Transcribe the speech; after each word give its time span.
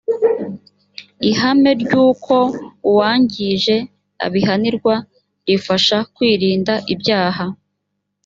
ihame 1.29 1.71
ry’uko 1.81 2.35
uwangije 2.89 3.75
abihanirwa 4.25 4.95
rifasha 5.47 5.97
kwirinda 6.13 6.73
ibyaha. 6.93 7.45